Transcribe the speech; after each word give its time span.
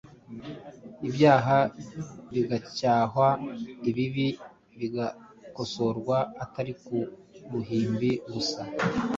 ibyaha 1.07 1.57
bigacyahwa, 2.33 3.27
ibibi 3.89 4.27
bigakosorwa, 4.79 6.17
atari 6.43 6.73
ku 6.83 6.97
ruhimbi 7.51 8.09
gusa, 8.33 8.61